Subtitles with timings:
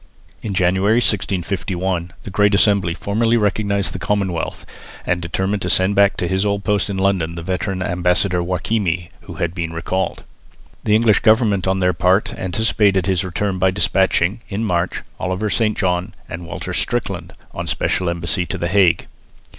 [0.41, 4.65] In January, 1651, the Great Assembly formally recognised the Commonwealth
[5.05, 9.11] and determined to send back to his old post in London the veteran ambassador, Joachimi,
[9.25, 10.23] who had been recalled.
[10.85, 15.77] The English government on their part anticipated his return by despatching, in March, Oliver St
[15.77, 19.05] John and Walter Strickland on a special embassy to the Hague.